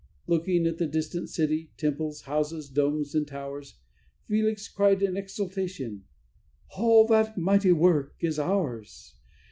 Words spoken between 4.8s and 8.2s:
in exultation: "All that mighty work